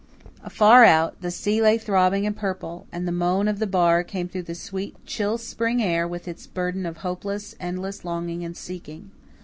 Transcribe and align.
Afar 0.43 0.83
out, 0.83 1.21
the 1.21 1.29
sea 1.29 1.61
lay 1.61 1.77
throbbing 1.77 2.25
and 2.25 2.35
purple, 2.35 2.87
and 2.91 3.07
the 3.07 3.11
moan 3.11 3.47
of 3.47 3.59
the 3.59 3.67
bar 3.67 4.03
came 4.03 4.27
through 4.27 4.41
the 4.41 4.55
sweet, 4.55 4.95
chill 5.05 5.37
spring 5.37 5.79
air 5.79 6.07
with 6.07 6.27
its 6.27 6.47
burden 6.47 6.87
of 6.87 6.97
hopeless, 7.05 7.53
endless 7.59 8.03
longing 8.03 8.43
and 8.43 8.57
seeking. 8.57 9.11